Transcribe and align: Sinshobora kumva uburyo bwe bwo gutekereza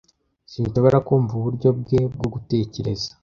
Sinshobora 0.51 0.97
kumva 1.07 1.33
uburyo 1.39 1.69
bwe 1.79 1.99
bwo 2.13 2.27
gutekereza 2.33 3.09